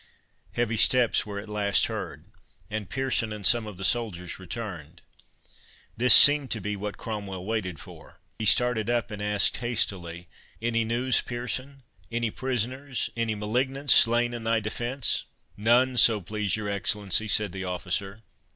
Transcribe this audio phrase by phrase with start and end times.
[0.53, 2.25] Heavy steps were at last heard,
[2.71, 5.03] and Pearson and some of the soldiers returned.
[5.95, 8.19] This seemed to be what Cromwell waited for.
[8.39, 10.27] He started up, and asked hastily,
[10.59, 11.83] "Any news, Pearson?
[12.11, 15.25] any prisoners—any malignants slain in thy defence?"
[15.55, 18.23] "None, so please your Excellency," said the officer.